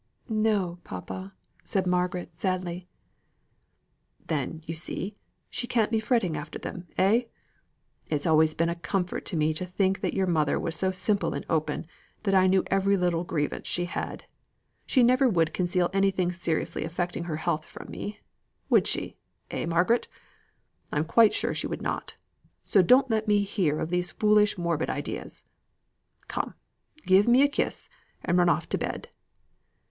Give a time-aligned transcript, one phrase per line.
[0.29, 2.87] "No, papa," said Margaret, sadly.
[4.25, 5.15] "Then, you see,
[5.47, 7.25] she can't be fretting after them, eh?
[8.07, 10.91] It has always been a comfort to me to think that your mother was so
[10.91, 11.85] simple and open
[12.23, 14.23] that I knew every little grievance she had.
[14.87, 18.21] She never would conceal anything seriously affecting her health from me:
[18.71, 19.17] would she,
[19.51, 20.07] eh, Margaret?
[20.91, 22.15] I am quite sure she would not.
[22.65, 25.45] So don't let me hear of these foolish morbid ideas.
[26.27, 26.55] Come,
[27.05, 27.87] give me a kiss,
[28.25, 29.09] and run off to bed."